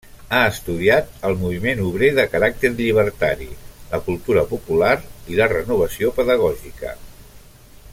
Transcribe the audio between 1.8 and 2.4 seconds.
obrer de